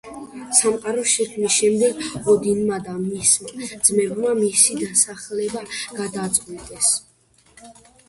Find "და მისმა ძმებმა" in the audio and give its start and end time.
2.89-4.35